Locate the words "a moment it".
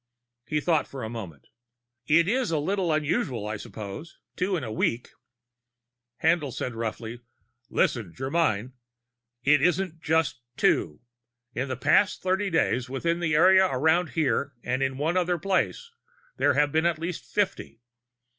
1.03-2.27